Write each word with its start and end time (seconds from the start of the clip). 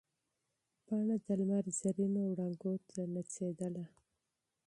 پاڼه 0.85 1.15
د 1.25 1.27
لمر 1.39 1.65
زرینو 1.79 2.21
وړانګو 2.31 2.73
ته 2.89 3.01
نڅېدله. 3.13 3.85